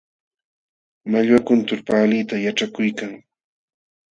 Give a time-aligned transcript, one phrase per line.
[1.11, 3.11] Mallwa kuntur paalita yaćhakuykan.